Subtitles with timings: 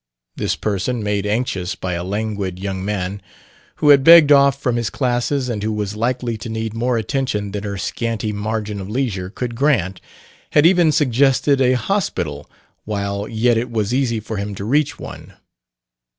[0.35, 3.21] This person, made anxious by a languid young man
[3.75, 7.51] who had begged off from his classes and who was likely to need more attention
[7.51, 10.01] than her scanty margin of leisure could grant,
[10.53, 12.49] had even suggested a hospital
[12.83, 15.35] while yet it was easy for him to reach one.